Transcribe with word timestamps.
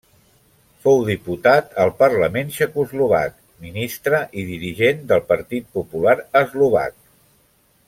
Fou 0.85 1.01
diputat 1.09 1.75
al 1.83 1.91
Parlament 1.99 2.49
txecoslovac, 2.55 3.37
ministre 3.67 4.23
i 4.43 4.47
dirigent 4.49 5.05
del 5.13 5.23
Partit 5.35 5.69
Popular 5.79 6.17
Eslovac. 6.45 6.99